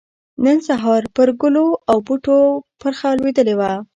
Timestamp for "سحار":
0.67-1.01